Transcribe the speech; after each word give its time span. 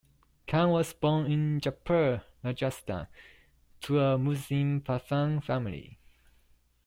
Khan 0.47 0.71
was 0.71 0.93
born 0.93 1.31
in 1.31 1.59
Jaipur, 1.59 2.23
Rajasthan, 2.43 3.05
to 3.81 3.99
a 3.99 4.17
Muslim 4.17 4.81
Pathan 4.81 5.43
family. 5.43 5.99